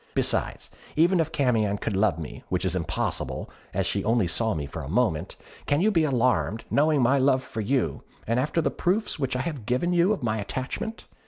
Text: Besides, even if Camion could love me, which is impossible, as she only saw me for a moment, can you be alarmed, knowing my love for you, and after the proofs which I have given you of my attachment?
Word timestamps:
Besides, 0.15 0.71
even 0.95 1.19
if 1.19 1.31
Camion 1.31 1.77
could 1.77 1.95
love 1.95 2.17
me, 2.17 2.43
which 2.49 2.65
is 2.65 2.75
impossible, 2.75 3.51
as 3.71 3.85
she 3.85 4.03
only 4.03 4.25
saw 4.25 4.55
me 4.55 4.65
for 4.65 4.81
a 4.81 4.89
moment, 4.89 5.35
can 5.67 5.79
you 5.79 5.91
be 5.91 6.05
alarmed, 6.05 6.65
knowing 6.71 7.03
my 7.03 7.19
love 7.19 7.43
for 7.43 7.61
you, 7.61 8.01
and 8.25 8.39
after 8.39 8.63
the 8.63 8.71
proofs 8.71 9.19
which 9.19 9.35
I 9.35 9.41
have 9.41 9.67
given 9.67 9.93
you 9.93 10.11
of 10.11 10.23
my 10.23 10.39
attachment? 10.39 11.05